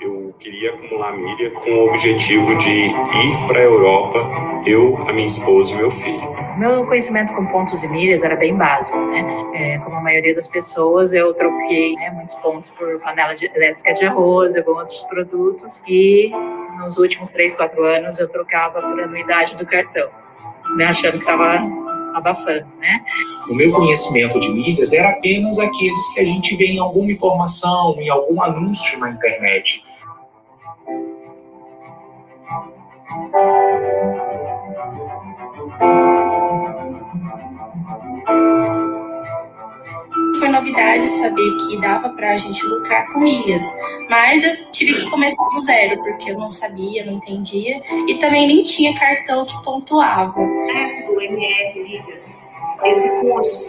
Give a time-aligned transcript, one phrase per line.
[0.00, 4.18] eu queria acumular milha com o objetivo de ir para a Europa,
[4.66, 6.36] eu, a minha esposa e meu filho.
[6.58, 9.24] Meu conhecimento com pontos e milhas era bem básico, né?
[9.54, 13.94] É, como a maioria das pessoas, eu troquei né, muitos pontos por panela de, elétrica
[13.94, 16.30] de arroz, e outros produtos, e
[16.78, 20.08] nos últimos 3, 4 anos eu trocava por anuidade do cartão,
[20.76, 21.60] né, achando que estava
[22.14, 23.04] abafando, né?
[23.48, 27.94] O meu conhecimento de milhas era apenas aqueles que a gente vê em alguma informação,
[27.98, 29.85] em algum anúncio na internet.
[40.38, 43.64] Foi novidade saber que dava para a gente lucrar com milhas,
[44.08, 48.46] mas eu tive que começar do zero, porque eu não sabia, não entendia, e também
[48.46, 50.40] nem tinha cartão que pontuava.
[50.40, 52.50] Método MR Milhas,
[52.84, 53.66] esse curso,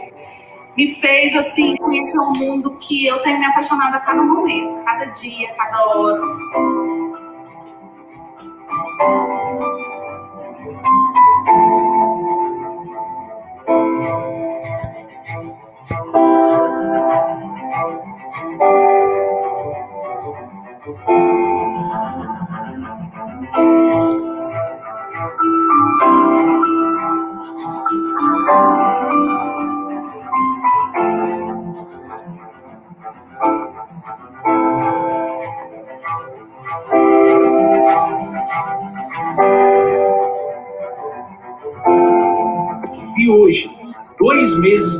[0.78, 5.06] me fez assim conhecer um mundo que eu tenho me apaixonado a cada momento, cada
[5.06, 6.22] dia, cada hora.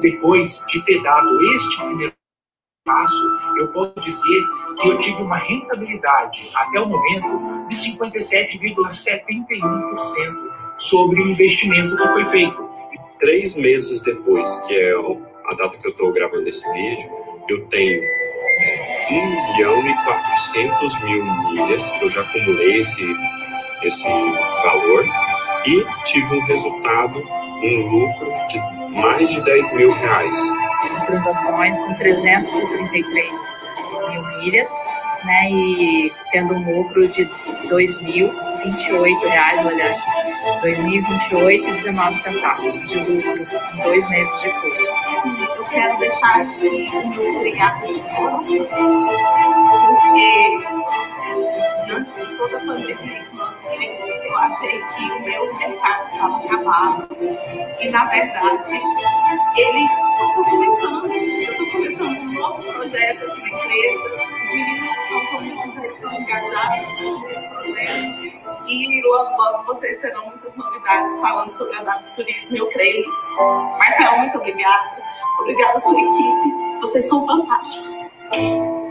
[0.02, 2.14] Depois de ter dado este primeiro
[2.86, 4.44] passo, eu posso dizer
[4.80, 12.24] que eu tive uma rentabilidade, até o momento, de 57,71% sobre o investimento que foi
[12.26, 12.68] feito.
[13.20, 17.10] Três meses depois, que é a data que eu estou gravando esse vídeo,
[17.50, 23.06] eu tenho é, 1 milhão e 400 mil milhas, eu já acumulei esse,
[23.84, 24.08] esse
[24.64, 25.06] valor,
[25.66, 30.36] e tive um resultado, um lucro de mais de 10 mil reais.
[30.92, 33.32] As transações com 333
[34.10, 34.70] mil milhas,
[35.24, 39.98] né, e tendo um lucro de 2.028 reais, olha,
[40.62, 44.88] 2028,19 centavos de lucro em dois meses de curso.
[45.22, 47.88] Sim, eu quero deixar aqui o meu obrigado
[49.88, 50.60] porque
[51.86, 53.57] diante de toda a pandemia que nós
[54.24, 57.08] eu achei que o meu mercado estava acabado.
[57.80, 58.76] E, na verdade,
[59.56, 61.06] ele está começando.
[61.14, 64.28] Eu estou começando um novo projeto aqui na empresa.
[64.42, 68.68] Os meninos estão comigo estão engajados nesse projeto.
[68.68, 73.44] E logo, logo vocês terão muitas novidades falando sobre adapturismo e eu creio nisso.
[73.78, 75.02] Marcelo, muito obrigada.
[75.40, 76.80] Obrigada à sua equipe.
[76.82, 78.87] Vocês são fantásticos.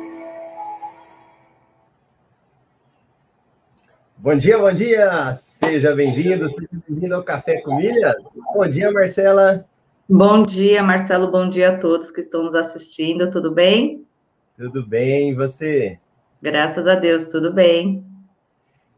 [4.26, 5.32] Bom dia, bom dia!
[5.34, 8.12] Seja bem-vindo, seja bem-vindo ao Café com Milhas.
[8.52, 9.64] Bom dia, Marcela.
[10.10, 14.04] Bom dia, Marcelo, bom dia a todos que estão nos assistindo, tudo bem?
[14.56, 16.00] Tudo bem, e você?
[16.42, 18.04] Graças a Deus, tudo bem.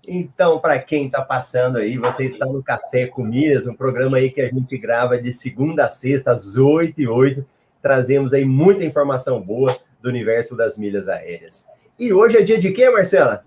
[0.03, 4.33] Então, para quem está passando aí, você está no Café com Milhas, um programa aí
[4.33, 7.45] que a gente grava de segunda a sexta, às 8 e 8.
[7.83, 11.67] Trazemos aí muita informação boa do universo das milhas aéreas.
[11.99, 13.45] E hoje é dia de quê, Marcela?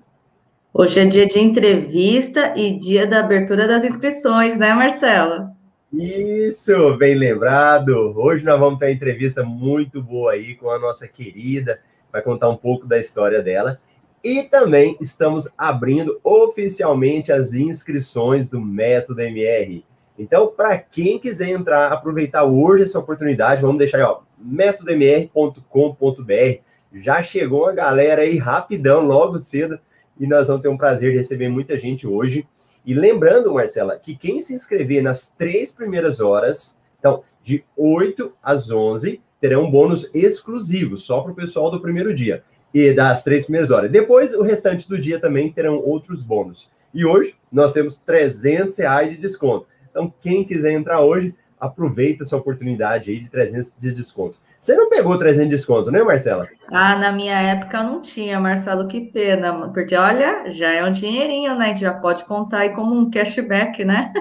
[0.74, 5.52] Hoje é dia de entrevista e dia da abertura das inscrições, né, Marcela?
[5.92, 8.14] Isso, bem lembrado.
[8.16, 12.48] Hoje nós vamos ter uma entrevista muito boa aí com a nossa querida, vai contar
[12.48, 13.82] um pouco da história dela.
[14.24, 19.84] E também estamos abrindo oficialmente as inscrições do Método MR.
[20.18, 26.62] Então, para quem quiser entrar, aproveitar hoje essa oportunidade, vamos deixar aí, ó, métodomr.com.br.
[26.94, 29.78] Já chegou a galera aí rapidão, logo cedo,
[30.22, 32.48] e nós vamos ter um prazer de receber muita gente hoje.
[32.86, 38.70] E lembrando, Marcela, que quem se inscrever nas três primeiras horas, então, de 8 às
[38.70, 43.46] 11, terá um bônus exclusivo, só para o pessoal do primeiro dia, e das três
[43.46, 43.92] primeiras horas.
[43.92, 46.70] Depois, o restante do dia também terão outros bônus.
[46.94, 49.66] E hoje, nós temos 300 reais de desconto.
[49.90, 54.40] Então, quem quiser entrar hoje, aproveita essa oportunidade aí de 300 de desconto.
[54.62, 56.46] Você não pegou 300 de desconto, né, Marcela?
[56.72, 60.92] Ah, na minha época eu não tinha, Marcelo, que pena, porque olha, já é um
[60.92, 61.66] dinheirinho, né?
[61.66, 64.14] A gente já pode contar aí como um cashback, né?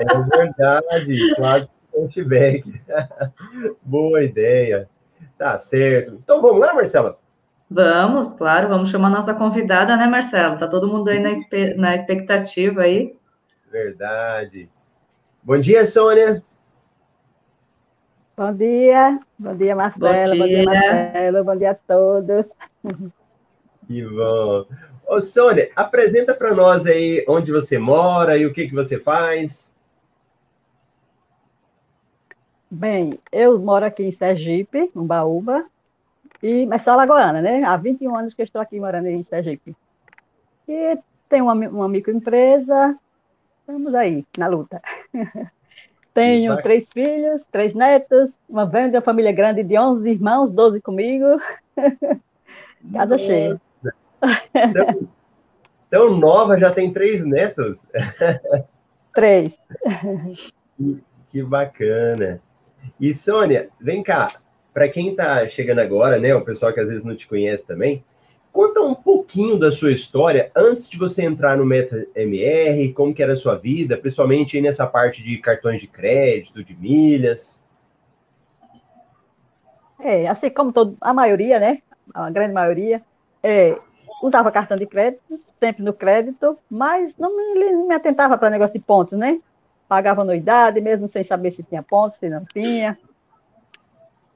[0.00, 2.82] É verdade, quase cashback.
[3.80, 4.88] Boa ideia.
[5.38, 6.18] Tá certo.
[6.20, 7.16] Então vamos lá, Marcela?
[7.70, 10.58] Vamos, claro, vamos chamar nossa convidada, né, Marcelo?
[10.58, 11.30] Tá todo mundo aí na,
[11.76, 13.14] na expectativa aí.
[13.70, 14.68] Verdade.
[15.44, 16.42] Bom dia, Sônia.
[18.36, 22.52] Bom dia, bom dia, Marcelo, bom dia, bom dia Marcelo, bom dia a todos.
[23.86, 24.66] Que bom.
[25.06, 29.74] Ô, Sônia, apresenta para nós aí onde você mora e o que, que você faz.
[32.70, 35.64] Bem, eu moro aqui em Sergipe, no Baúba,
[36.42, 37.64] e, mas sou alagoana, né?
[37.64, 39.74] Há 21 anos que estou aqui morando em Sergipe.
[40.68, 42.98] E tenho uma, uma microempresa,
[43.60, 44.82] estamos aí, na luta.
[46.16, 51.26] Tenho três filhos, três netos, uma grande família grande de 11 irmãos, 12 comigo.
[52.90, 53.60] Casa cheia.
[54.72, 55.08] Tão,
[55.90, 57.86] tão, nova, já tem três netos?
[59.14, 59.52] Três.
[60.78, 62.38] Que, que bacana.
[63.00, 64.30] E, Sônia, vem cá,
[64.74, 68.04] para quem está chegando agora, né, o pessoal que às vezes não te conhece também,
[68.56, 73.22] conta um pouquinho da sua história antes de você entrar no Meta MR, como que
[73.22, 77.62] era a sua vida, principalmente nessa parte de cartões de crédito, de milhas.
[80.00, 81.82] É, assim como todo, a maioria, né,
[82.14, 83.02] a grande maioria,
[83.42, 83.78] é,
[84.22, 88.82] usava cartão de crédito, sempre no crédito, mas não me, me atentava para negócio de
[88.82, 89.38] pontos, né?
[89.86, 92.98] Pagava anuidade, mesmo sem saber se tinha pontos, se não tinha.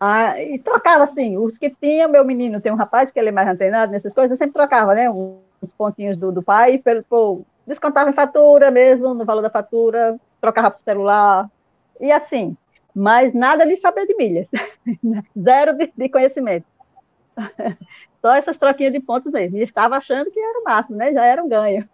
[0.02, 3.32] Ah, e trocava assim, os que tinha, meu menino tem um rapaz que ele é
[3.32, 7.44] mais antenado nessas coisas, eu sempre trocava, né, uns pontinhos do, do pai, pelo, pô,
[7.66, 11.50] descontava em fatura mesmo, no valor da fatura, trocava por celular,
[12.00, 12.56] e assim,
[12.94, 14.48] mas nada de saber de milhas,
[15.38, 16.64] zero de, de, conhecimento.
[18.22, 21.26] Só essas troquinhas de pontos mesmo, e estava achando que era o máximo, né, já
[21.26, 21.86] era um ganho.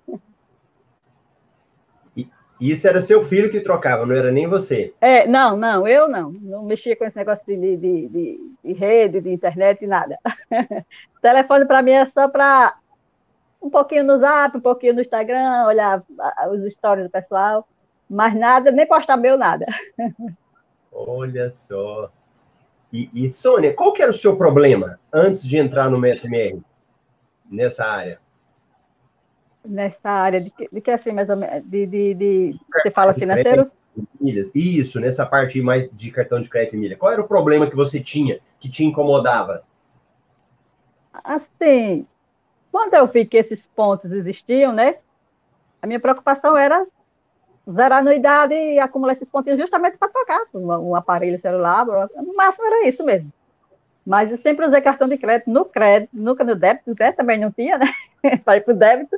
[2.60, 4.94] Isso era seu filho que trocava, não era nem você?
[5.00, 6.32] É, não, não, eu não.
[6.32, 10.18] Não mexia com esse negócio de, de, de, de rede, de internet, nada.
[10.26, 12.74] o telefone para mim é só para
[13.60, 16.02] um pouquinho no zap, um pouquinho no Instagram, olhar
[16.50, 17.66] os stories do pessoal,
[18.08, 19.66] mas nada, nem postar meu, nada.
[20.92, 22.10] Olha só.
[22.92, 26.62] E, e, Sônia, qual que era o seu problema antes de entrar no MetaMR,
[27.50, 28.18] nessa área?
[29.66, 33.12] Nessa área de que, de que assim, mais ou menos, de, de, de você fala
[33.12, 33.70] financeiro?
[34.20, 34.50] Milhas.
[34.54, 36.96] Isso, nessa parte mais de cartão de crédito e milha.
[36.96, 39.64] Qual era o problema que você tinha, que te incomodava?
[41.24, 42.06] Assim,
[42.70, 44.96] quando eu vi que esses pontos existiam, né,
[45.80, 46.86] a minha preocupação era
[47.70, 52.66] zerar a anuidade e acumular esses pontinhos justamente para trocar um, aparelho celular, no máximo
[52.66, 53.32] era isso mesmo.
[54.04, 57.10] Mas eu sempre usei cartão de crédito no crédito, nunca no débito, né?
[57.10, 57.86] também não tinha, né?
[58.44, 59.16] Para ir para o débito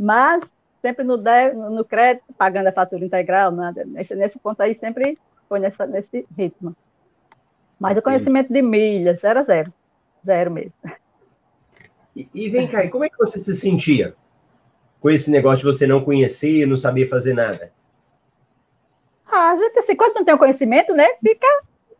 [0.00, 0.42] mas
[0.80, 3.84] sempre no, no crédito, pagando a fatura integral, nada.
[3.84, 6.74] Nesse, nesse ponto aí sempre foi nessa, nesse ritmo.
[7.78, 9.70] Mas o conhecimento de milhas era zero.
[10.24, 10.72] Zero mesmo.
[12.16, 14.16] E, e vem cá, e como é que você se sentia
[15.00, 17.70] com esse negócio de você não conhecer, não saber fazer nada?
[19.26, 21.46] Ah, a gente, assim, quando não tem o conhecimento, né, fica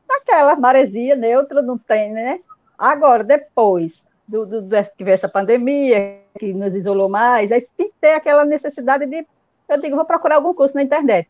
[0.08, 2.41] naquela maresia neutra, não tem, né?
[2.79, 4.77] Agora, depois do, do, do,
[5.09, 7.62] essa pandemia, que nos isolou mais, aí
[8.00, 9.27] ter aquela necessidade de,
[9.69, 11.29] eu digo, vou procurar algum curso na internet.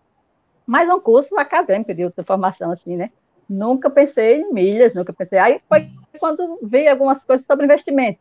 [0.66, 3.10] Mas um curso acadêmico de outra formação, assim, né?
[3.48, 5.38] Nunca pensei em milhas, nunca pensei.
[5.38, 5.80] Aí foi
[6.18, 8.20] quando vi algumas coisas sobre investimento.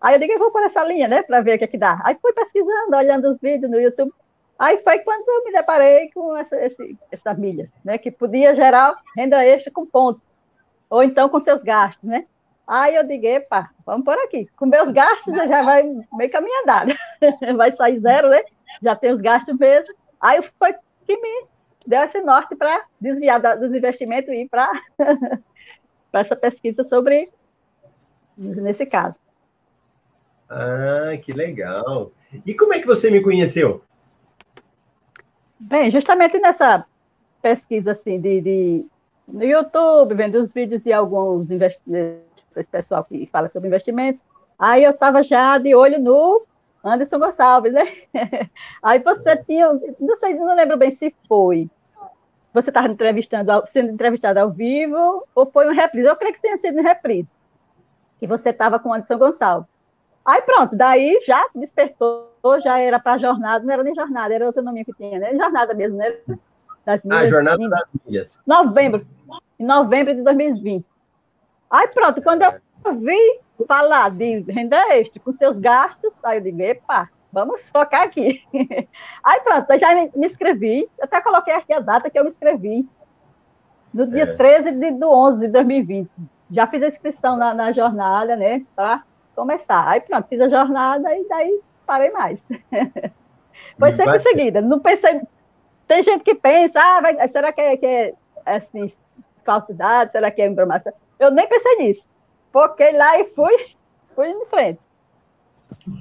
[0.00, 1.78] Aí eu digo, eu vou por essa linha, né, para ver o que é que
[1.78, 2.00] dá.
[2.04, 4.12] Aí fui pesquisando, olhando os vídeos no YouTube.
[4.58, 8.94] Aí foi quando eu me deparei com essa, esse, essas milhas, né, que podia gerar
[9.16, 10.22] renda extra com pontos,
[10.90, 12.26] ou então com seus gastos, né?
[12.68, 14.46] Aí eu digo, epa, vamos por aqui.
[14.54, 16.94] Com meus gastos, já vai meio caminho andado.
[17.56, 18.42] vai sair zero, né?
[18.82, 19.94] Já tem os gastos mesmo.
[20.20, 20.74] Aí foi
[21.06, 21.46] que me
[21.86, 24.70] deu esse norte para desviar dos investimentos e ir para
[26.12, 27.30] essa pesquisa sobre,
[28.36, 29.18] nesse caso.
[30.50, 32.12] Ah, que legal.
[32.44, 33.82] E como é que você me conheceu?
[35.58, 36.84] Bem, justamente nessa
[37.40, 38.86] pesquisa assim de, de
[39.26, 44.24] no YouTube, vendo os vídeos de alguns investidores esse pessoal que fala sobre investimentos.
[44.58, 46.44] Aí eu estava já de olho no
[46.84, 47.84] Anderson Gonçalves, né?
[48.82, 49.68] Aí você tinha,
[50.00, 51.68] não sei, não lembro bem se foi.
[52.52, 56.08] Você estava entrevistando, sendo entrevistado ao vivo ou foi um reprise?
[56.08, 57.28] Eu creio que tenha sido um reprise.
[58.18, 59.68] Que você estava com o Anderson Gonçalves.
[60.24, 62.28] Aí pronto, daí já despertou,
[62.62, 65.34] já era para jornada, não era nem jornada, era outro nome que tinha, né?
[65.34, 66.16] Jornada mesmo, né?
[66.84, 68.42] Das milhas, ah, Jornada das Milhas.
[68.46, 69.06] Novembro,
[69.58, 70.84] em novembro de 2020.
[71.70, 76.62] Aí pronto, quando eu vi falar de renda extra com seus gastos, aí eu digo,
[76.62, 78.42] epa, vamos focar aqui.
[79.22, 82.88] Aí pronto, eu já me, inscrevi, até coloquei aqui a data que eu me inscrevi,
[83.92, 84.26] no dia é.
[84.26, 86.10] 13 de, do 11 de 2020.
[86.50, 89.02] Já fiz a inscrição na, na jornada, né, para
[89.34, 89.86] começar.
[89.88, 92.40] Aí pronto, fiz a jornada e daí parei mais.
[93.78, 95.20] Foi sempre em seguida, não pensei...
[95.86, 98.92] Tem gente que pensa, ah, vai, será que é, que é assim,
[99.42, 100.92] falsidade, será que é informação?
[101.18, 102.08] Eu nem pensei nisso.
[102.52, 103.54] Foquei lá e fui,
[104.14, 104.80] fui em frente.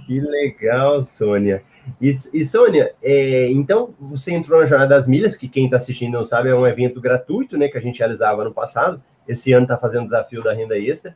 [0.05, 1.63] Que legal, Sônia.
[2.01, 6.13] E, e Sônia, é, então você entrou na Jornada das Milhas, que quem está assistindo
[6.13, 9.01] não sabe, é um evento gratuito, né, que a gente realizava ano passado.
[9.27, 11.15] Esse ano está fazendo o desafio da renda extra.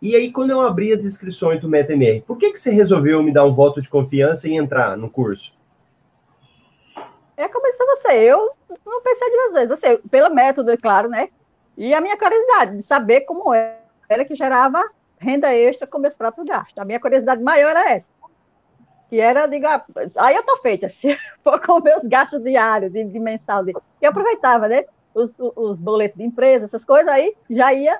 [0.00, 3.32] E aí, quando eu abri as inscrições do MetaMR, por que, que você resolveu me
[3.32, 5.54] dar um voto de confiança e entrar no curso?
[7.36, 8.50] É como eu disse você, eu
[8.86, 11.28] não pensei duas vezes, assim, pelo método, é claro, né?
[11.80, 14.84] E a minha curiosidade de saber como era que gerava
[15.18, 16.76] renda extra com meus próprios gastos.
[16.76, 18.06] A minha curiosidade maior era essa.
[19.08, 19.82] Que era, digo, ah,
[20.16, 23.64] aí eu tô feita, se for com meus gastos diários, de mensal.
[23.64, 24.84] De, eu aproveitava, né?
[25.14, 27.98] Os, os boletos de empresa, essas coisas aí, já ia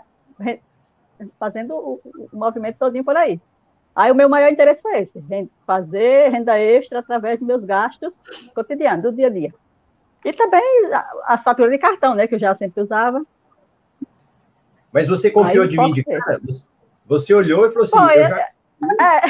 [1.39, 3.41] fazendo o, o movimento todinho por aí.
[3.97, 8.15] Aí o meu maior interesse foi esse, fazer renda extra através dos meus gastos
[8.55, 9.55] cotidianos, do dia a dia.
[10.23, 13.25] E também a, a fatura de cartão, né, que eu já sempre usava.
[14.93, 16.41] Mas você confiou de mim de cara?
[17.07, 18.49] Você olhou e falou assim, foi, já...
[19.01, 19.21] É,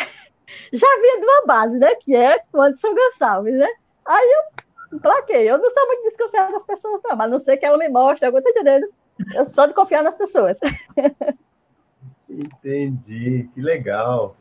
[0.73, 3.69] já vinha de uma base, né, que é o Anderson Gonçalves, né?
[4.07, 4.29] Aí
[4.93, 5.51] eu plaquei.
[5.51, 8.29] Eu não sou muito desconfiada das pessoas, não, mas não sei que ela me mostra,
[8.29, 8.87] eu estou entendendo.
[9.35, 10.57] Eu sou de confiar nas pessoas.
[12.29, 14.37] Entendi, que legal.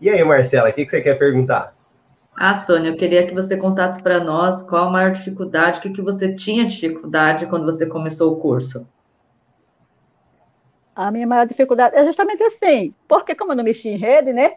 [0.00, 1.74] E aí, Marcela, o que, que você quer perguntar?
[2.34, 5.90] Ah, Sônia, eu queria que você contasse para nós qual a maior dificuldade, o que,
[5.90, 8.88] que você tinha dificuldade quando você começou o curso.
[10.94, 14.54] A minha maior dificuldade é justamente assim, porque como eu não mexi em rede, né?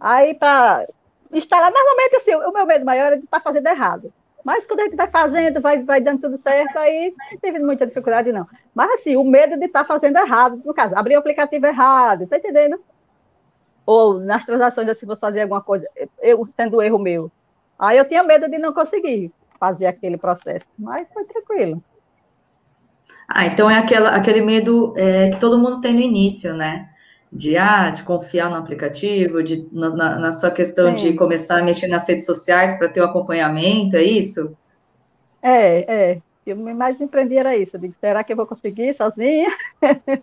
[0.00, 0.86] Aí para
[1.32, 4.12] instalar, normalmente assim, o meu medo maior é de estar tá fazendo errado.
[4.46, 7.84] Mas quando a gente vai fazendo, vai, vai dando tudo certo, aí não teve muita
[7.84, 8.46] dificuldade, não.
[8.72, 12.28] Mas, assim, o medo de estar tá fazendo errado, no caso, abrir o aplicativo errado,
[12.28, 12.80] tá entendendo?
[13.84, 15.88] Ou nas transações, assim, você fazer alguma coisa,
[16.22, 17.28] eu sendo erro meu.
[17.76, 21.82] Aí eu tinha medo de não conseguir fazer aquele processo, mas foi tranquilo.
[23.28, 26.88] Ah, então é aquela, aquele medo é, que todo mundo tem no início, né?
[27.32, 31.88] de, ah, de confiar no aplicativo, de, na, na sua questão de começar a mexer
[31.88, 34.56] nas redes sociais para ter o acompanhamento, é isso?
[35.42, 36.22] É, é.
[36.46, 37.76] Eu mais empreendi era isso.
[37.76, 39.48] Eu digo, será que eu vou conseguir sozinha?
[39.82, 40.20] é,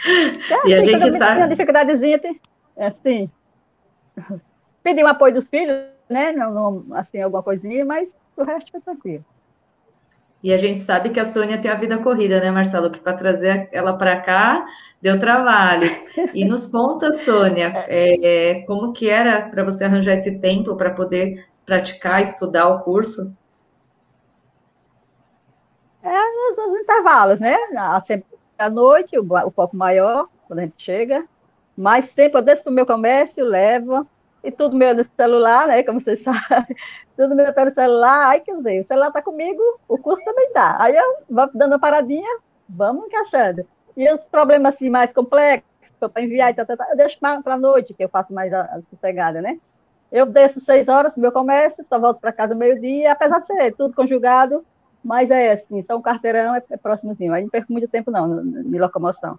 [0.66, 1.34] e a gente sabe.
[1.34, 2.40] Tinha dificuldadezinha, tem,
[2.78, 3.30] assim.
[4.82, 6.32] Pedi o apoio dos filhos, né?
[6.32, 9.24] Não, não, assim, alguma coisinha, mas o resto foi tranquilo.
[10.42, 12.90] E a gente sabe que a Sônia tem a vida corrida, né, Marcelo?
[12.90, 14.64] Que para trazer ela para cá
[15.00, 15.90] deu trabalho.
[16.32, 21.46] E nos conta, Sônia, é, como que era para você arranjar esse tempo para poder
[21.66, 23.36] praticar, estudar o curso?
[26.02, 27.56] É nos, nos intervalos, né?
[28.06, 28.26] Sempre
[28.58, 31.24] à noite, o, o foco maior, quando a gente chega.
[31.76, 34.06] Mais tempo, eu desço para o meu comércio, levo,
[34.42, 35.82] e tudo meu no celular, né?
[35.82, 36.76] Como vocês sabem,
[37.16, 38.30] tudo meu pelo celular.
[38.30, 40.82] Aí, quer dizer, o celular está comigo, o curso também está.
[40.82, 43.66] Aí eu vou dando uma paradinha, vamos encaixando.
[43.96, 45.68] E os problemas assim, mais complexos,
[45.98, 48.52] para enviar e tal, tal, tal, eu deixo para a noite, que eu faço mais
[48.52, 49.58] a, a sossegada, né?
[50.10, 53.72] Eu desço seis horas para meu comércio, só volto para casa meio-dia, apesar de ser
[53.72, 54.64] tudo conjugado,
[55.04, 57.32] mas é assim, só um carteirão é, é próximozinho.
[57.32, 59.38] Aí não perco muito tempo, não, de locomoção.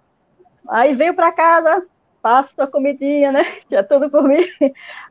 [0.68, 1.86] Aí venho para casa,
[2.22, 3.42] faço a comidinha, né?
[3.68, 4.46] Que é tudo por mim.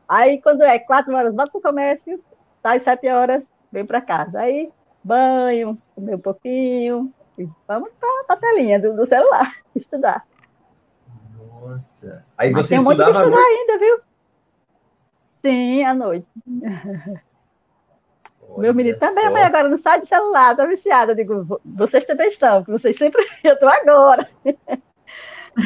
[0.08, 2.24] Aí, quando é quatro horas, volto para o comércio,
[2.62, 4.40] sai sete horas, venho para casa.
[4.40, 4.70] Aí,
[5.04, 10.26] banho, comer um pouquinho, e vamos para a telinha do, do, celular, estudar.
[11.36, 12.24] Nossa.
[12.36, 14.00] Aí Mas você estudava um estudar ainda, viu?
[15.42, 16.26] Sim, à noite.
[18.48, 21.12] Olha Meu menino também, mas agora não sai de celular, tá viciada.
[21.12, 23.24] Eu digo, vocês também estão, que vocês sempre.
[23.42, 24.28] Eu estou agora.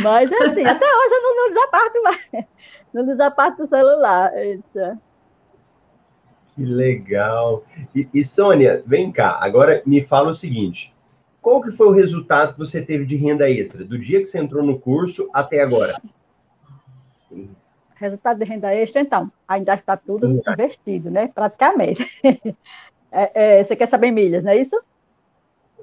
[0.02, 2.46] Mas assim, até hoje eu não, não desaparto mais.
[2.92, 4.36] Não desaparto do celular.
[4.36, 4.98] Eita.
[6.54, 7.64] Que legal.
[7.94, 10.94] E, e, Sônia, vem cá, agora me fala o seguinte.
[11.42, 14.38] Qual que foi o resultado que você teve de renda extra, do dia que você
[14.38, 16.00] entrou no curso até agora?
[17.94, 20.40] Resultado de renda extra, então, ainda está tudo Sim.
[20.48, 21.28] investido, né?
[21.28, 22.04] Praticamente.
[23.18, 24.78] É, é, você quer saber milhas, não é isso?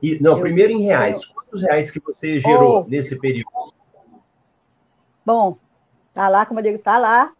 [0.03, 1.25] E, não, eu, primeiro em reais.
[1.25, 3.73] Quantos reais que você gerou oh, nesse período?
[5.25, 5.57] Bom,
[6.13, 7.31] tá lá, como eu digo, tá lá,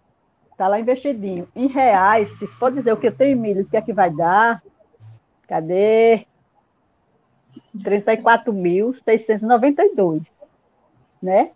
[0.58, 1.48] tá lá investidinho.
[1.56, 3.94] Em reais, se for dizer o que eu tenho em milhas, o que é que
[3.94, 4.64] vai dar?
[5.48, 6.26] Cadê?
[7.78, 10.28] 34.692,
[11.22, 11.52] né?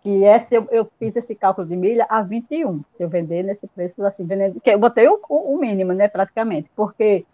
[0.00, 3.66] Que é eu, eu, fiz esse cálculo de milha a 21, se eu vender nesse
[3.66, 7.26] preço assim, vendendo, que eu botei o, o mínimo, né, praticamente, porque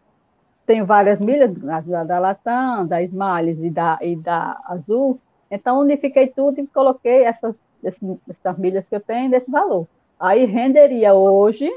[0.67, 6.29] tenho várias milhas, da, da Latam, da Smiles e da, e da Azul, então unifiquei
[6.29, 9.87] tudo e coloquei essas desse, dessas milhas que eu tenho, desse valor.
[10.19, 11.71] Aí renderia hoje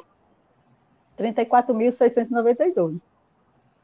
[1.19, 2.99] 34.692.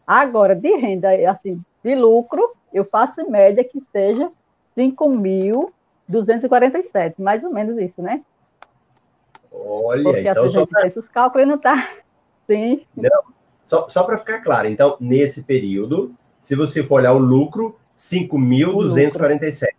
[0.06, 4.32] Agora, de renda, assim, de lucro, eu faço em média que seja
[4.78, 8.24] 5.247, mais ou menos isso, né?
[9.52, 11.90] Olha, Porque então a só gente para fez os cálculos e não está.
[12.48, 12.86] Sim,
[13.66, 19.70] só, só pra ficar claro, então, nesse período, se você for olhar o lucro, 5.247.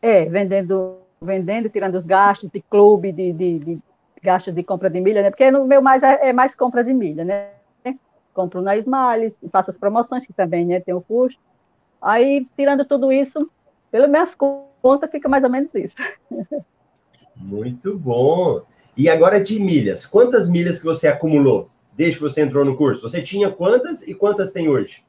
[0.00, 3.78] é, vendendo, vendendo, tirando os gastos de clube, de, de, de
[4.22, 5.30] gastos de compra de milha, né?
[5.30, 7.50] Porque no meu mais é, é mais compra de milha, né?
[8.32, 11.38] Compro na Smiles, faço as promoções, que também né, tem o custo.
[12.00, 13.50] Aí, tirando tudo isso,
[13.90, 15.96] pelas minhas contas, fica mais ou menos isso.
[17.36, 18.62] Muito bom.
[18.96, 20.06] E agora de milhas.
[20.06, 23.02] Quantas milhas que você acumulou desde que você entrou no curso?
[23.02, 25.04] Você tinha quantas e quantas tem hoje?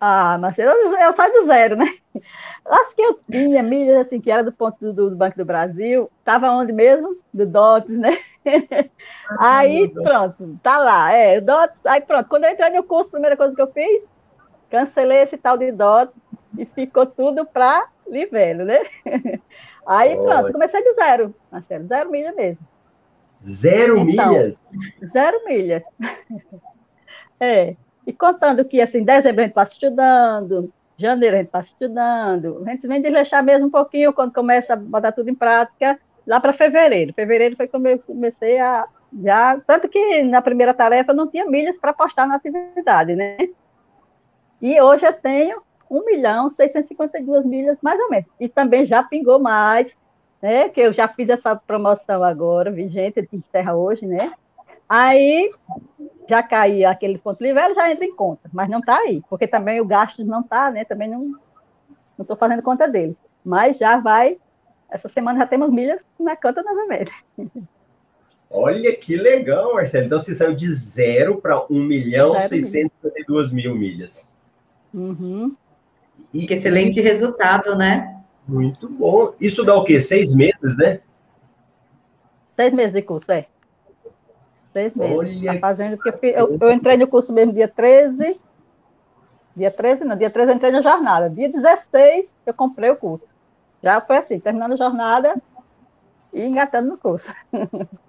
[0.00, 1.94] Ah, mas eu, eu saio do zero, né?
[2.64, 6.10] As que eu tinha, milhas, assim, que era do ponto do, do Banco do Brasil,
[6.18, 7.16] estava onde mesmo?
[7.32, 8.18] Do DOTS, né?
[9.38, 13.12] aí, pronto, tá lá, é, o DOTS, aí pronto, quando eu entrei no curso, a
[13.12, 14.02] primeira coisa que eu fiz,
[14.70, 16.14] cancelei esse tal de DOTS
[16.56, 18.82] e ficou tudo para Livelo, né?
[19.86, 22.66] Aí, pronto, comecei de zero, Marcelo, zero milha mesmo.
[23.42, 24.60] Zero Então, milhas?
[25.12, 25.82] Zero milhas.
[27.42, 27.74] É.
[28.10, 32.70] E contando que, assim, dezembro a gente passa estudando, janeiro a gente passa estudando, a
[32.70, 36.52] gente vem desleixar mesmo um pouquinho quando começa a botar tudo em prática, lá para
[36.52, 37.14] fevereiro.
[37.14, 38.84] Fevereiro foi quando eu comecei a
[39.22, 39.60] já.
[39.64, 43.36] Tanto que na primeira tarefa não tinha milhas para postar na atividade, né?
[44.60, 48.26] E hoje eu tenho 1 milhão 652 milhas, mais ou menos.
[48.40, 49.86] E também já pingou mais,
[50.42, 50.68] né?
[50.68, 54.32] Que eu já fiz essa promoção agora, vigente, que encerra hoje, né?
[54.90, 55.52] Aí
[56.28, 59.80] já caiu aquele ponto livre, já entra em conta, mas não está aí, porque também
[59.80, 60.84] o gasto não está, né?
[60.84, 61.38] Também não
[62.18, 63.16] não estou fazendo conta dele.
[63.44, 64.36] Mas já vai,
[64.90, 67.12] essa semana já temos milhas na conta novamente.
[68.50, 70.06] Olha que legal, Marcelo.
[70.06, 74.30] Então você saiu de zero para 1 milhão Zero 652 mil milhas.
[74.92, 75.54] Uhum.
[76.34, 78.20] E, Que excelente resultado, né?
[78.46, 79.34] Muito bom.
[79.40, 80.00] Isso dá o quê?
[80.00, 81.00] Seis meses, né?
[82.56, 83.46] Seis meses de curso, é.
[84.72, 85.16] Seis meses.
[85.16, 88.40] Olha Tá fazendo, porque eu, eu, entrei no curso mesmo dia 13.
[89.56, 91.28] Dia 13, não, dia 13 eu entrei na jornada.
[91.28, 93.26] Dia 16 eu comprei o curso.
[93.82, 95.34] Já foi assim, terminando a jornada
[96.32, 97.32] e engatando no curso.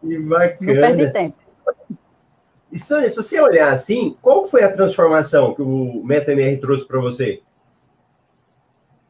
[0.00, 1.10] Que Não perdi bacana.
[1.10, 1.36] tempo.
[2.70, 7.00] E Sônia, se você olhar assim, qual foi a transformação que o MetaMR trouxe para
[7.00, 7.42] você?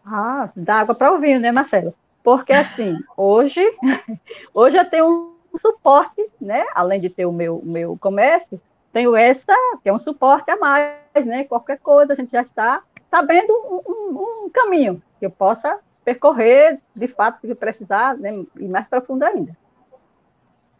[0.06, 1.92] Ah, dá água para o vinho, né, Marcelo?
[2.22, 3.60] Porque assim, hoje,
[4.54, 6.64] hoje eu tenho um suporte, né?
[6.74, 8.60] Além de ter o meu, meu comércio,
[8.92, 11.44] tenho essa, que é um suporte a mais, né?
[11.44, 16.78] Qualquer coisa, a gente já está sabendo um, um- um caminho que eu possa percorrer,
[16.96, 18.44] de fato, se precisar, né?
[18.58, 19.56] E mais profundo ainda.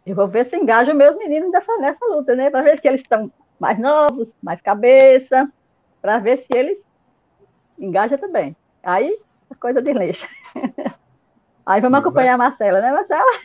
[0.07, 2.49] Eu vou ver se engajo meus meninos nessa, nessa luta, né?
[2.51, 5.51] Para ver que eles estão mais novos, mais cabeça,
[6.01, 6.79] para ver se eles
[7.79, 8.57] engajam também.
[8.83, 9.19] Aí
[9.51, 10.27] a coisa desleixa.
[11.67, 13.41] Aí vamos acompanhar a Marcela, né, Marcela?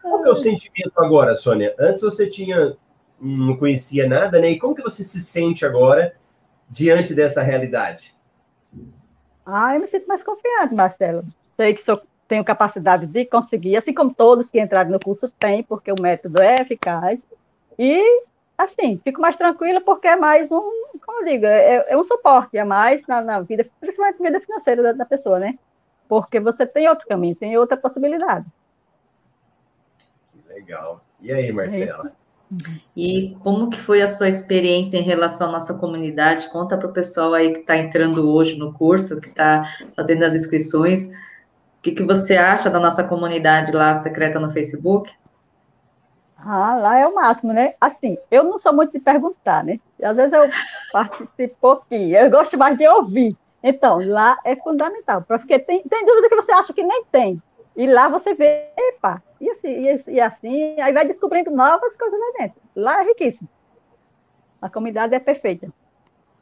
[0.00, 1.74] Qual é o sentimento agora, Sônia?
[1.78, 2.76] Antes você tinha,
[3.20, 4.50] não conhecia nada, né?
[4.50, 6.14] E como que você se sente agora
[6.68, 8.14] diante dessa realidade?
[9.44, 11.24] Ah, eu me sinto mais confiante, Marcelo.
[11.56, 15.62] Sei que sou, tenho capacidade de conseguir, assim como todos que entraram no curso têm,
[15.62, 17.20] porque o método é eficaz.
[17.78, 18.22] E,
[18.56, 20.70] assim, fico mais tranquila porque é mais um,
[21.04, 24.40] como eu digo, é, é um suporte a mais na, na vida, principalmente na vida
[24.40, 25.58] financeira da, da pessoa, né?
[26.12, 28.44] Porque você tem outro caminho, tem outra possibilidade.
[30.30, 31.02] Que legal.
[31.22, 32.12] E aí, Marcela?
[32.94, 36.50] E como que foi a sua experiência em relação à nossa comunidade?
[36.50, 39.64] Conta para o pessoal aí que está entrando hoje no curso, que está
[39.96, 41.06] fazendo as inscrições.
[41.06, 41.12] O
[41.80, 45.10] que, que você acha da nossa comunidade lá secreta no Facebook?
[46.36, 47.72] Ah, lá é o máximo, né?
[47.80, 49.80] Assim, eu não sou muito de perguntar, né?
[50.02, 50.50] Às vezes eu
[50.92, 53.34] participo pouquinho, eu gosto mais de ouvir.
[53.62, 57.40] Então, lá é fundamental, porque tem, tem dúvida que você acha que nem tem.
[57.76, 61.96] E lá você vê, epa, e assim, e assim, e assim, aí vai descobrindo novas
[61.96, 62.60] coisas lá dentro.
[62.74, 63.48] Lá é riquíssimo.
[64.60, 65.72] A comunidade é perfeita.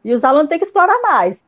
[0.04, 1.38] E os alunos têm que explorar mais.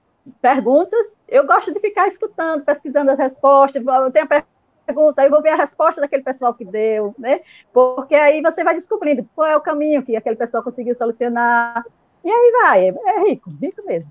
[0.41, 3.85] Perguntas, eu gosto de ficar escutando, pesquisando as respostas.
[3.85, 4.45] Eu tenho a
[4.87, 7.41] pergunta, aí vou ver a resposta daquele pessoal que deu, né?
[7.73, 11.85] Porque aí você vai descobrindo qual é o caminho que aquele pessoal conseguiu solucionar.
[12.25, 14.11] E aí vai, é rico, rico mesmo.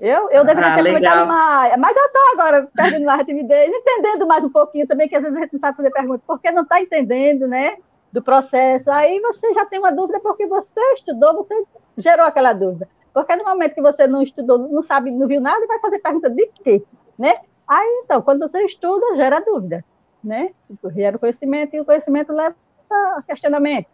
[0.00, 1.26] Eu, eu deveria Ah, ter legal.
[1.26, 5.22] mais, mas eu estou agora perdendo mais timidez, entendendo mais um pouquinho também, que às
[5.22, 7.76] vezes a gente não sabe fazer pergunta, porque não está entendendo, né,
[8.10, 8.90] do processo.
[8.90, 11.54] Aí você já tem uma dúvida porque você estudou, você
[11.98, 12.88] gerou aquela dúvida.
[13.12, 16.30] Porque no momento que você não estudou, não sabe, não viu nada, vai fazer pergunta
[16.30, 16.82] de quê,
[17.18, 17.34] né?
[17.68, 19.84] Aí, então, quando você estuda, gera dúvida,
[20.24, 20.50] né?
[20.94, 22.54] Gera conhecimento e o conhecimento leva
[22.90, 23.86] a questionamento.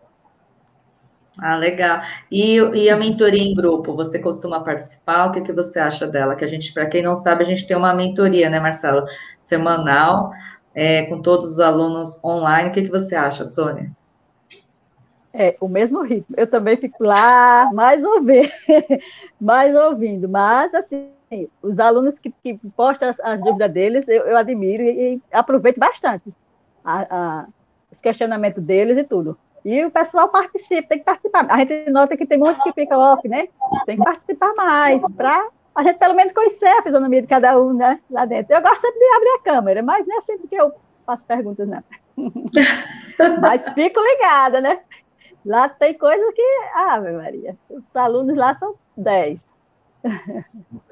[1.38, 2.00] Ah, legal.
[2.30, 5.26] E, e a mentoria em grupo, você costuma participar?
[5.26, 6.34] O que, que você acha dela?
[6.34, 9.06] Que a gente, para quem não sabe, a gente tem uma mentoria, né, Marcelo?
[9.40, 10.32] Semanal,
[10.74, 12.70] é, com todos os alunos online.
[12.70, 13.90] O que, que você acha, Sônia?
[15.32, 16.34] É, o mesmo ritmo.
[16.38, 18.50] Eu também fico lá, mais ouvindo,
[19.38, 20.26] mais ouvindo.
[20.26, 21.10] Mas, assim,
[21.62, 25.78] os alunos que, que postam as, as dúvidas deles, eu, eu admiro e, e, aproveito
[25.78, 26.32] bastante
[26.82, 27.46] a, a,
[27.92, 29.36] os questionamentos deles e tudo.
[29.66, 31.44] E o pessoal participa, tem que participar.
[31.50, 33.48] A gente nota que tem muitos que ficam off, né?
[33.84, 37.72] Tem que participar mais, para a gente pelo menos conhecer a fisionomia de cada um,
[37.72, 37.98] né?
[38.08, 38.54] Lá dentro.
[38.54, 40.72] Eu gosto sempre de abrir a câmera, mas não é sempre que eu
[41.04, 41.82] faço perguntas, não.
[43.42, 44.78] mas fico ligada, né?
[45.44, 46.42] Lá tem coisa que,
[46.76, 49.40] ah, meu Maria, os alunos lá são 10.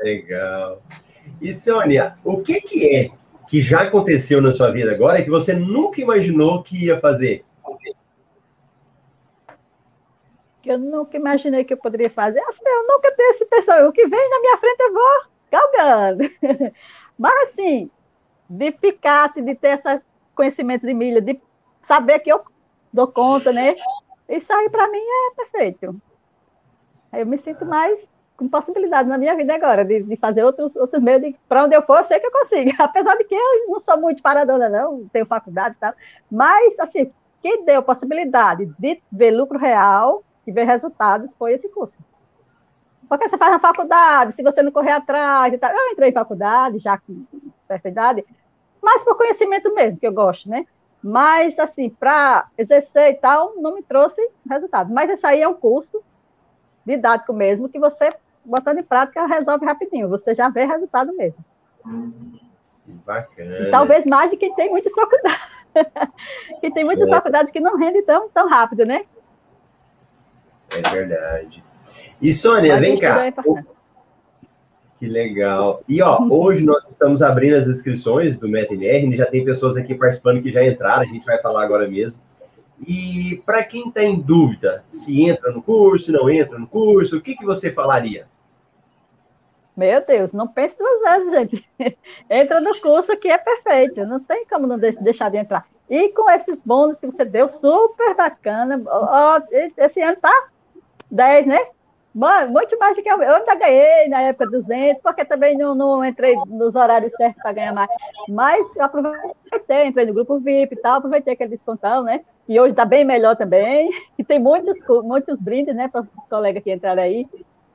[0.03, 0.83] Legal.
[1.41, 3.11] E, Sônia, o que, que é
[3.47, 7.45] que já aconteceu na sua vida agora e que você nunca imaginou que ia fazer?
[10.64, 12.40] Que eu nunca imaginei que eu poderia fazer.
[12.40, 13.88] Assim, eu nunca tenho esse pensamento.
[13.90, 15.22] O que vem na minha frente eu vou
[15.53, 16.24] galgando.
[17.18, 17.90] Mas, assim,
[18.48, 20.00] de ficar, assim, de ter esse
[20.35, 21.38] conhecimento de milha, de
[21.83, 22.42] saber que eu
[22.90, 23.74] dou conta, né?
[24.27, 26.00] Isso aí, para mim, é perfeito.
[27.12, 28.00] Eu me sinto mais
[28.35, 31.83] com possibilidade na minha vida agora, de, de fazer outros, outros meios, para onde eu
[31.83, 32.70] for, eu sei que eu consigo.
[32.83, 35.92] Apesar de que eu não sou muito paradona, não, tenho faculdade e tal,
[36.31, 41.99] mas, assim, quem deu possibilidade de ver lucro real e ver resultados foi esse curso.
[43.09, 45.71] Porque você faz na faculdade, se você não correr atrás e tal.
[45.71, 47.25] Eu entrei em faculdade, já com
[47.67, 48.25] certa idade,
[48.83, 50.67] mas por conhecimento mesmo, que eu gosto, né?
[51.03, 54.93] Mas, assim, para exercer e tal, não me trouxe resultado.
[54.93, 56.03] Mas esse aí é um curso
[56.85, 58.11] didático mesmo, que você,
[58.45, 60.09] botando em prática, resolve rapidinho.
[60.09, 61.45] Você já vê resultado mesmo.
[62.87, 63.59] Bacana.
[63.59, 65.55] E talvez mais de quem tem muitas faculdades.
[66.61, 69.05] que tem muitas faculdades que não rendem tão, tão rápido, né?
[70.75, 71.65] É verdade.
[72.21, 73.33] E Sônia, vem cá.
[74.99, 75.83] Que legal.
[75.89, 80.43] E ó, hoje nós estamos abrindo as inscrições do MetaNR, já tem pessoas aqui participando
[80.43, 82.21] que já entraram, a gente vai falar agora mesmo.
[82.87, 87.21] E para quem está em dúvida se entra no curso, não entra no curso, o
[87.21, 88.27] que, que você falaria?
[89.77, 91.69] Meu Deus, não pense duas vezes, gente.
[92.31, 95.67] Entra no curso que é perfeito, não tem como não deixar de entrar.
[95.91, 98.81] E com esses bônus que você deu, super bacana.
[98.87, 99.41] Ó,
[99.77, 100.49] esse ano tá
[101.14, 101.59] 10, né?
[102.14, 103.20] Muito mais do que eu.
[103.20, 107.53] Eu ainda ganhei na época 200, porque também não, não entrei nos horários certos para
[107.53, 107.90] ganhar mais.
[108.29, 112.20] Mas eu aproveitei, entrei no grupo VIP e tal, aproveitei aquele descontão, né?
[112.48, 113.90] E hoje está bem melhor também.
[114.16, 117.27] E tem muitos, muitos brindes, né, para os colegas que entraram aí.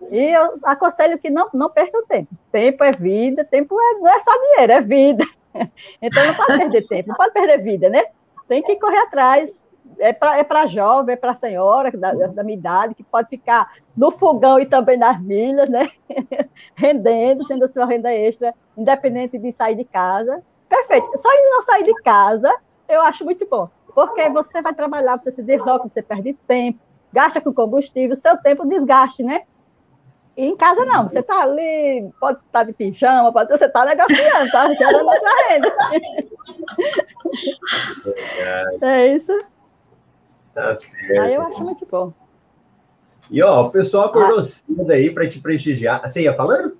[0.09, 2.29] E eu aconselho que não, não percam tempo.
[2.49, 5.25] Tempo é vida, tempo é, não é só dinheiro, é vida.
[6.01, 8.03] Então não pode perder tempo, não pode perder vida, né?
[8.47, 9.61] Tem que correr atrás,
[9.99, 14.11] é para é jovem, é para senhora da, da minha idade, que pode ficar no
[14.11, 15.89] fogão e também nas milhas, né?
[16.75, 20.41] Rendendo, sendo a sua renda extra, independente de sair de casa.
[20.67, 21.17] Perfeito.
[21.17, 22.53] Só em não sair de casa,
[22.87, 23.69] eu acho muito bom.
[23.93, 26.79] Porque você vai trabalhar, você se desloca, você perde tempo,
[27.11, 29.43] gasta com combustível, seu tempo desgaste, né?
[30.37, 34.51] E em casa não, você está ali, pode estar de pijama, pode, você está negociando,
[34.51, 35.75] tá gerando a sua renda.
[38.81, 39.31] É isso.
[40.59, 41.21] Tá certo.
[41.21, 42.13] Aí eu acho muito bom.
[43.31, 44.43] E ó, o pessoal acordou ah.
[44.43, 46.01] cedo aí para te prestigiar.
[46.01, 46.77] Você ia falando?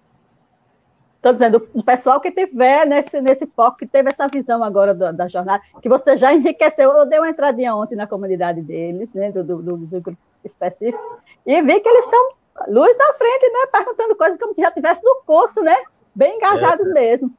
[1.15, 5.11] Estou dizendo, o pessoal que tiver nesse, nesse foco, que teve essa visão agora do,
[5.11, 6.91] da jornada, que você já enriqueceu.
[6.91, 11.61] Eu dei uma entradinha ontem na comunidade deles, né, do, do, do grupo específico, e
[11.61, 12.29] vi que eles estão
[12.69, 15.75] luz na frente, né, perguntando coisas como se já tivesse no curso, né,
[16.15, 16.93] bem engajados é.
[16.93, 17.33] mesmo.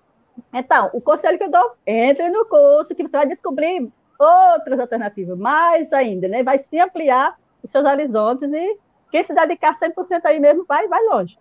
[0.53, 5.39] Então, o conselho que eu dou, entre no curso, que você vai descobrir outras alternativas,
[5.39, 6.43] mais ainda, né?
[6.43, 8.79] Vai se ampliar os seus horizontes e
[9.11, 11.39] quem se dedicar 100% aí mesmo vai, vai longe.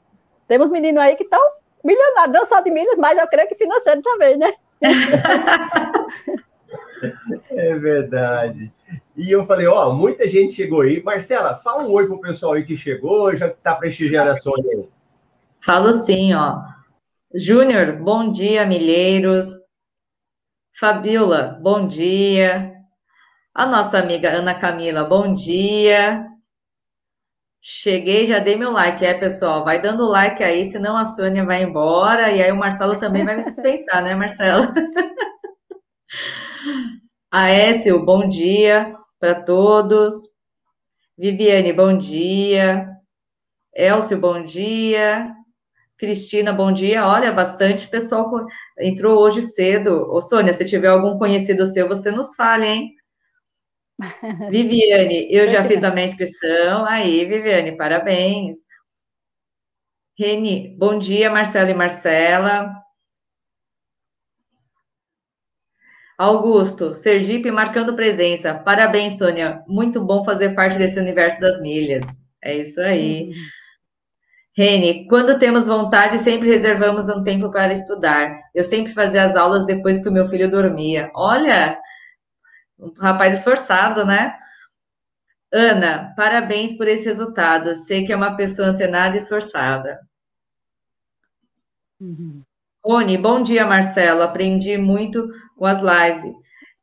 [0.48, 1.40] Temos meninos aí que estão
[1.84, 4.54] milionários, não só de milhas, mas eu creio que financeiro também, né?
[7.52, 8.72] é verdade.
[9.16, 11.04] E eu falei, ó, muita gente chegou aí.
[11.04, 14.86] Marcela, fala um oi pro pessoal aí que chegou, já está prestigiando a Sônia aí.
[15.64, 16.62] Falo sim, ó.
[17.36, 19.69] Júnior, bom dia, milheiros.
[20.80, 22.72] Fabiola, bom dia.
[23.54, 26.24] A nossa amiga Ana Camila, bom dia.
[27.62, 29.66] Cheguei, já dei meu like, é, pessoal?
[29.66, 33.36] Vai dando like aí, senão a Sônia vai embora e aí o Marcelo também vai
[33.36, 34.74] me dispensar, né, Marcelo?
[37.30, 40.14] Aécio, bom dia para todos.
[41.18, 42.88] Viviane, bom dia.
[43.76, 45.36] Elcio, bom dia.
[46.00, 47.06] Cristina, bom dia.
[47.06, 48.32] Olha, bastante pessoal
[48.80, 50.10] entrou hoje cedo.
[50.10, 52.96] Ô, Sônia, se tiver algum conhecido seu, você nos fale, hein?
[54.50, 56.86] Viviane, eu já fiz a minha inscrição.
[56.86, 58.56] Aí, Viviane, parabéns.
[60.18, 62.74] Reni, bom dia, Marcelo e Marcela.
[66.18, 68.54] Augusto, Sergipe marcando presença.
[68.54, 69.64] Parabéns, Sônia.
[69.68, 72.06] Muito bom fazer parte desse universo das milhas.
[72.42, 73.30] É isso aí.
[73.30, 73.59] Uhum.
[74.60, 78.38] Rene, quando temos vontade, sempre reservamos um tempo para estudar.
[78.54, 81.10] Eu sempre fazia as aulas depois que o meu filho dormia.
[81.16, 81.80] Olha,
[82.78, 84.36] um rapaz esforçado, né?
[85.50, 87.74] Ana, parabéns por esse resultado.
[87.74, 89.98] Sei que é uma pessoa antenada e esforçada.
[91.98, 92.44] Uhum.
[92.86, 94.24] Rony, bom dia, Marcelo.
[94.24, 96.34] Aprendi muito com as lives.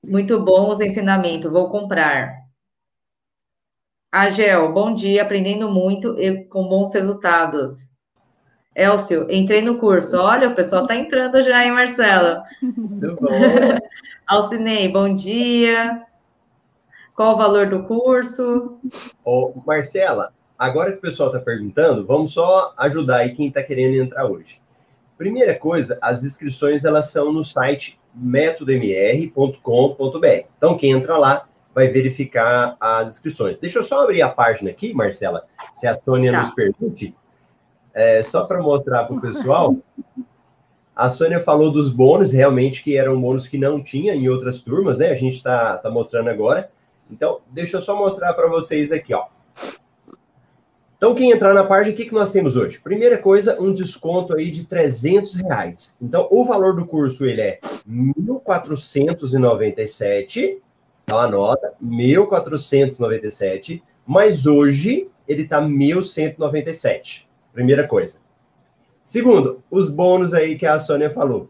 [0.03, 1.53] Muito bom os ensinamentos.
[1.53, 2.46] Vou comprar.
[4.17, 5.21] Agel, bom dia.
[5.21, 7.91] Aprendendo muito e com bons resultados.
[8.75, 10.17] Elcio, entrei no curso.
[10.17, 12.43] Olha, o pessoal está entrando já, hein, Marcelo?
[12.63, 13.29] Muito bom.
[14.27, 16.03] Alcinei, bom dia.
[17.15, 18.79] Qual o valor do curso?
[19.23, 24.03] Ô, Marcela, agora que o pessoal está perguntando, vamos só ajudar aí quem está querendo
[24.03, 24.63] entrar hoje.
[25.19, 30.47] Primeira coisa, as inscrições elas são no site metodmr.com.br.
[30.57, 31.47] Então, quem entra lá
[31.77, 33.59] vai verificar as inscrições.
[33.61, 36.41] Deixa eu só abrir a página aqui, Marcela, se a Sônia tá.
[36.41, 37.15] nos permite.
[37.93, 39.77] É, só para mostrar para o pessoal.
[40.95, 44.97] A Sônia falou dos bônus, realmente, que eram bônus que não tinha em outras turmas,
[44.97, 45.11] né?
[45.11, 46.71] A gente está tá mostrando agora.
[47.11, 49.27] Então, deixa eu só mostrar para vocês aqui, ó.
[50.97, 52.81] Então, quem entrar na página, o que, que nós temos hoje?
[52.81, 55.99] Primeira coisa, um desconto aí de 300 reais.
[56.01, 60.63] Então, o valor do curso, ele é 1.497,
[61.07, 67.27] então anota, 1.497, mas hoje ele está 1.197.
[67.53, 68.19] Primeira coisa.
[69.05, 71.49] Segundo, os bônus aí que a Sônia falou.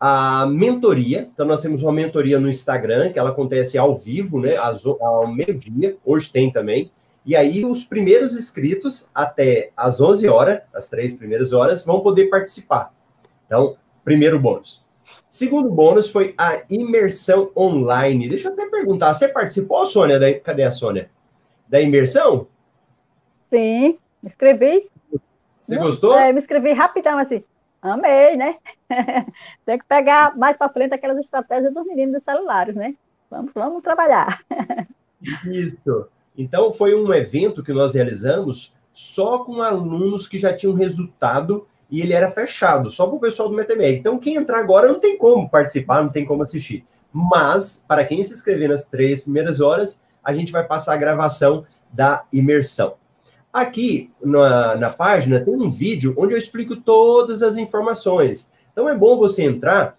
[0.00, 4.56] A mentoria, então nós temos uma mentoria no Instagram, que ela acontece ao vivo, né,
[4.56, 6.90] ao meio-dia, hoje tem também,
[7.24, 12.28] e aí os primeiros inscritos até as 11 horas, as três primeiras horas, vão poder
[12.28, 12.92] participar.
[13.46, 14.84] Então, primeiro bônus.
[15.36, 18.26] Segundo bônus foi a imersão online.
[18.26, 20.18] Deixa eu até perguntar, você participou, Sônia?
[20.18, 21.10] Da, cadê a Sônia?
[21.68, 22.46] Da imersão?
[23.50, 24.88] Sim, me inscrevi.
[25.60, 26.18] Você gostou?
[26.18, 27.44] É, me inscrevi rapidão, assim.
[27.82, 28.56] Amei, né?
[29.66, 32.94] Tem que pegar mais para frente aquelas estratégias dos meninos dos celulares, né?
[33.30, 34.42] Vamos, vamos trabalhar.
[35.52, 36.08] Isso.
[36.34, 42.00] Então, foi um evento que nós realizamos só com alunos que já tinham resultado e
[42.00, 43.98] ele era fechado, só para o pessoal do MetaMag.
[43.98, 46.84] Então, quem entrar agora não tem como participar, não tem como assistir.
[47.12, 51.64] Mas, para quem se inscrever nas três primeiras horas, a gente vai passar a gravação
[51.92, 52.94] da imersão.
[53.52, 58.50] Aqui na, na página tem um vídeo onde eu explico todas as informações.
[58.72, 59.96] Então, é bom você entrar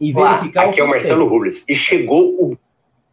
[0.00, 0.62] e verificar.
[0.62, 1.64] Olá, aqui é o Marcelo Rubles.
[1.68, 2.58] E chegou o.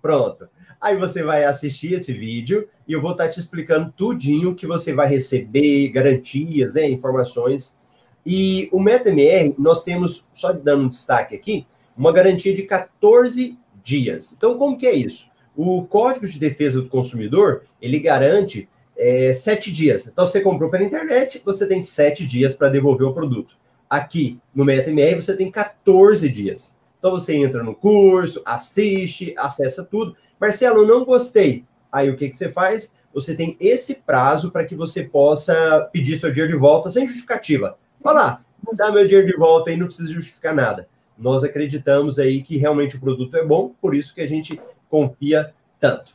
[0.01, 0.49] Pronto.
[0.81, 4.91] Aí você vai assistir esse vídeo e eu vou estar te explicando tudinho que você
[4.91, 7.77] vai receber, garantias, né, informações.
[8.25, 14.33] E o MetaMR, nós temos, só dando um destaque aqui, uma garantia de 14 dias.
[14.35, 15.29] Então, como que é isso?
[15.55, 20.07] O Código de Defesa do Consumidor, ele garante é, sete dias.
[20.07, 23.57] Então, você comprou pela internet, você tem sete dias para devolver o produto.
[23.89, 26.75] Aqui no MetaMR, você tem 14 dias.
[27.03, 30.15] Então você entra no curso, assiste, acessa tudo.
[30.39, 31.65] Marcelo, não gostei.
[31.91, 32.95] Aí o que, que você faz?
[33.13, 37.77] Você tem esse prazo para que você possa pedir seu dinheiro de volta sem justificativa.
[38.03, 40.87] Lá, não dá meu dinheiro de volta e não precisa justificar nada.
[41.17, 45.53] Nós acreditamos aí que realmente o produto é bom, por isso que a gente confia
[45.79, 46.13] tanto.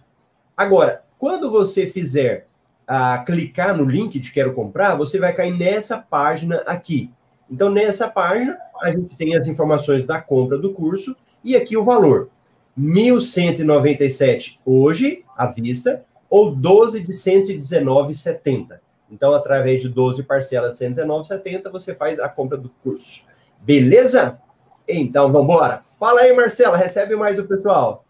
[0.56, 2.46] Agora, quando você fizer
[2.86, 7.10] a clicar no link de quero comprar, você vai cair nessa página aqui.
[7.50, 11.84] Então, nessa página, a gente tem as informações da compra do curso e aqui o
[11.84, 12.30] valor.
[12.78, 18.78] 1.197 hoje, à vista, ou 12 de 119,70.
[19.10, 23.22] Então, através de 12 parcelas de 119,70, você faz a compra do curso.
[23.60, 24.38] Beleza?
[24.86, 25.82] Então, vamos embora.
[25.98, 28.04] Fala aí, Marcela, recebe mais o pessoal.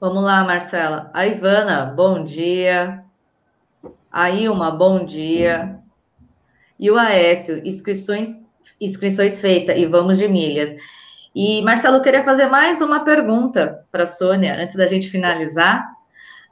[0.00, 1.10] Vamos lá, Marcela.
[1.14, 3.02] A Ivana, bom dia.
[4.10, 5.78] A Ilma, bom dia.
[6.78, 8.34] E o Aécio, inscrições,
[8.80, 10.74] inscrições feitas e vamos de milhas.
[11.34, 15.84] E, Marcelo, eu queria fazer mais uma pergunta para a Sônia, antes da gente finalizar.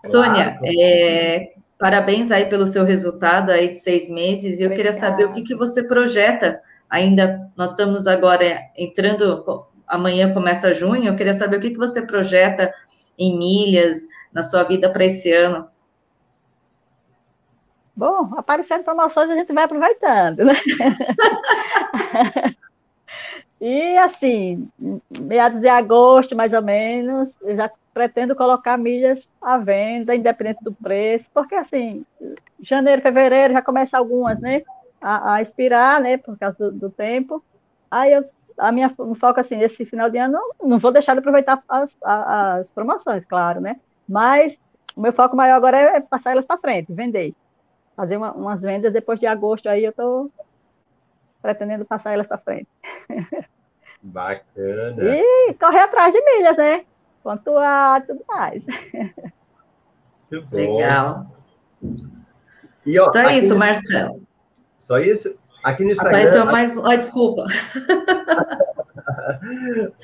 [0.01, 0.11] Claro.
[0.11, 1.52] Sônia, é,
[1.83, 4.75] parabéns aí pelo seu resultado aí de seis meses, e eu Obrigada.
[4.77, 11.09] queria saber o que, que você projeta ainda, nós estamos agora entrando, amanhã começa junho,
[11.09, 12.73] eu queria saber o que, que você projeta
[13.19, 13.97] em milhas
[14.33, 15.67] na sua vida para esse ano.
[17.97, 20.55] Bom, aparecendo promoções a gente vai aproveitando, né?
[23.65, 24.69] e assim,
[25.21, 30.75] meados de agosto, mais ou menos, eu já pretendo colocar milhas à venda, independente do
[30.75, 32.05] preço, porque assim,
[32.61, 34.63] janeiro, fevereiro já começa algumas, né,
[35.01, 37.41] a, a expirar, né, por causa do, do tempo.
[37.89, 38.25] Aí eu,
[38.59, 41.97] a minha foco assim, nesse final de ano, não, não vou deixar de aproveitar as,
[42.03, 43.77] as promoções, claro, né,
[44.09, 44.59] mas
[44.97, 47.33] o meu foco maior agora é passar elas para frente, vender.
[47.95, 50.33] Fazer uma, umas vendas depois de agosto, aí eu estou
[51.41, 52.69] pretendendo passar elas para frente.
[54.03, 55.17] Bacana.
[55.17, 56.85] E correr atrás de milhas, né?
[57.23, 58.63] Pontuar tudo mais.
[60.31, 60.57] Muito bom.
[60.57, 61.27] Legal.
[62.85, 64.21] E, ó, Então é isso, no- Marcelo.
[64.79, 65.37] Só isso?
[65.63, 66.17] Aqui no Instagram.
[66.19, 66.77] Apareceu mais.
[66.77, 67.45] um- Ó, desculpa.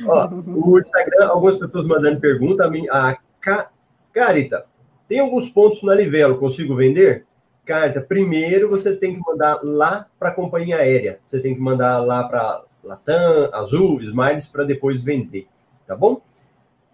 [0.06, 2.64] Ó, o Instagram, algumas pessoas mandando pergunta.
[2.66, 3.70] A, minha- a Ca-
[4.12, 4.66] Carita,
[5.08, 7.24] tem alguns pontos na Livelo, consigo vender?
[7.64, 11.18] Carita, primeiro você tem que mandar lá para a companhia aérea.
[11.22, 15.46] Você tem que mandar lá para Latam, Azul, Smiles, para depois vender.
[15.86, 16.22] Tá bom?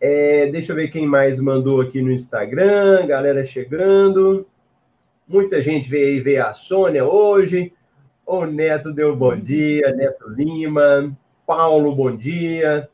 [0.01, 3.07] É, deixa eu ver quem mais mandou aqui no Instagram.
[3.07, 4.47] Galera chegando.
[5.27, 7.73] Muita gente veio aí ver a Sônia hoje.
[8.27, 11.17] O Neto deu bom dia, Neto Lima.
[11.47, 12.89] Paulo, bom dia.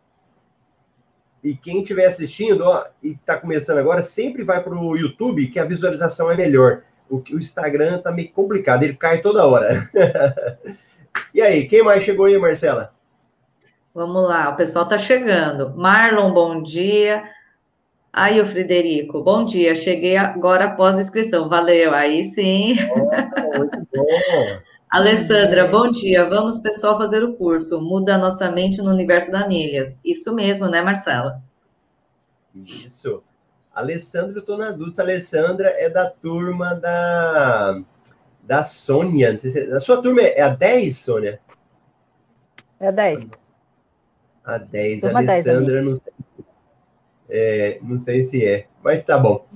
[1.43, 5.59] E quem estiver assistindo ó, e está começando agora, sempre vai para o YouTube, que
[5.59, 6.83] a visualização é melhor.
[7.09, 9.91] O, o Instagram está meio complicado, ele cai toda hora.
[11.35, 12.93] e aí, quem mais chegou aí, Marcela?
[13.95, 15.75] Vamos lá, o pessoal tá chegando.
[15.77, 17.23] Marlon, bom dia.
[18.13, 19.75] Aí, o Frederico, bom dia.
[19.75, 21.49] Cheguei agora após a inscrição.
[21.49, 22.75] Valeu, aí sim.
[23.57, 24.07] Muito bom.
[24.91, 26.29] Alessandra, bom dia.
[26.29, 27.81] Vamos, pessoal, fazer o curso.
[27.81, 30.01] Muda a nossa mente no universo da milhas.
[30.05, 31.41] Isso mesmo, né, Marcela?
[32.55, 33.23] Isso.
[33.73, 35.01] Alessandra, eu tô na dúvida.
[35.01, 37.81] Alessandra é da turma da,
[38.43, 39.33] da Sônia.
[39.33, 41.41] Não sei se, a sua turma é a 10, Sônia?
[42.79, 43.27] É 10.
[44.45, 46.13] A 10, Turma 10, Alessandra, não sei.
[47.29, 49.47] É, não sei se é, mas tá bom.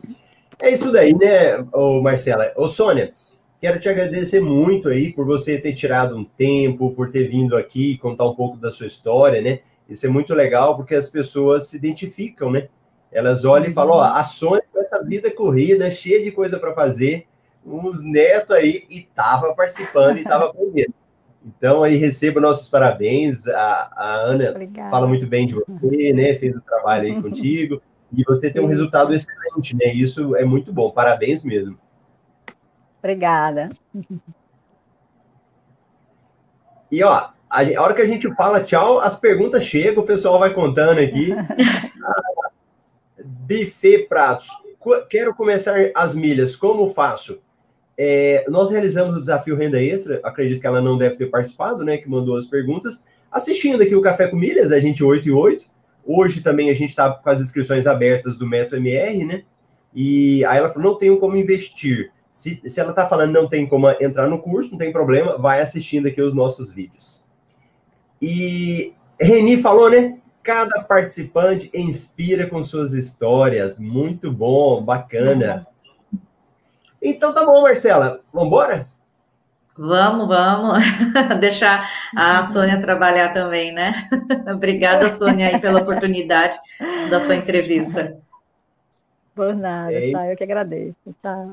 [0.61, 2.53] É isso daí, né, ô Marcela?
[2.55, 3.13] Ô Sônia,
[3.61, 7.99] quero te agradecer muito aí por você ter tirado um tempo, por ter vindo aqui
[7.99, 9.61] contar um pouco da sua história, né?
[9.89, 12.69] Isso é muito legal porque as pessoas se identificam, né?
[13.11, 16.75] Elas olham e falam, ó, a Sônia com essa vida corrida, cheia de coisa para
[16.75, 17.27] fazer,
[17.65, 20.95] uns netos aí, e tava participando e tava aprendendo.
[21.45, 23.47] Então, aí, receba nossos parabéns.
[23.47, 24.91] A, a Ana Obrigada.
[24.91, 26.35] fala muito bem de você, né?
[26.37, 27.83] Fez o trabalho aí contigo.
[28.17, 29.93] E você tem um resultado excelente, né?
[29.93, 30.91] Isso é muito bom.
[30.91, 31.79] Parabéns mesmo.
[32.99, 33.69] Obrigada.
[36.91, 40.39] E, ó, a, a hora que a gente fala tchau, as perguntas chegam, o pessoal
[40.39, 41.35] vai contando aqui.
[43.47, 44.49] Buffet Pratos.
[45.11, 46.57] Quero começar as milhas.
[46.57, 47.43] Como faço?
[47.97, 50.21] É, nós realizamos o desafio Renda Extra.
[50.25, 51.97] Acredito que ela não deve ter participado, né?
[51.97, 53.03] Que mandou as perguntas.
[53.31, 55.65] Assistindo aqui o Café com Milhas, a gente 8 e 8.
[56.07, 59.43] Hoje também a gente está com as inscrições abertas do Meto MR, né?
[59.95, 62.13] E aí ela falou: não tenho como investir.
[62.31, 65.61] Se, se ela está falando não tem como entrar no curso, não tem problema, vai
[65.61, 67.25] assistindo aqui os nossos vídeos.
[68.21, 70.19] E Reni falou, né?
[70.43, 73.79] Cada participante inspira com suas histórias.
[73.79, 75.67] Muito bom, bacana.
[77.05, 78.21] Então tá bom, Marcela.
[78.33, 78.89] Vamos embora?
[79.77, 80.83] Vamos, vamos.
[81.41, 81.87] Deixar
[82.17, 83.93] a Sônia trabalhar também, né?
[84.51, 86.57] Obrigada, Sônia, aí, pela oportunidade
[87.11, 88.17] da sua entrevista.
[89.35, 90.31] Por nada, É tá?
[90.31, 90.95] Eu que agradeço.
[91.21, 91.49] Tá.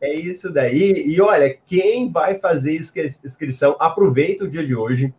[0.00, 1.04] É isso daí.
[1.06, 5.12] E olha, quem vai fazer inscri- inscrição, aproveita o dia de hoje.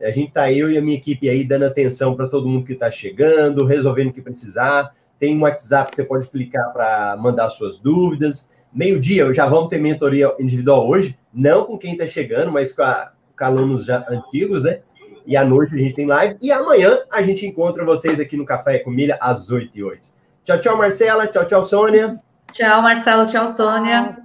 [0.00, 2.72] A gente tá eu e a minha equipe aí dando atenção para todo mundo que
[2.72, 4.92] está chegando, resolvendo o que precisar.
[5.18, 8.48] Tem um WhatsApp que você pode clicar para mandar suas dúvidas.
[8.72, 13.12] Meio-dia, já vamos ter mentoria individual hoje, não com quem está chegando, mas com, a-
[13.38, 14.80] com alunos já antigos, né?
[15.26, 16.36] E à noite a gente tem live.
[16.40, 20.10] E amanhã a gente encontra vocês aqui no Café com Milha às 8 e 8
[20.44, 21.26] Tchau, tchau, Marcela.
[21.26, 22.18] Tchau, tchau, Sônia.
[22.50, 23.26] Tchau, Marcelo.
[23.26, 24.16] Tchau, Sônia.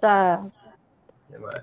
[0.00, 0.44] Tá.
[1.28, 1.60] Até mais.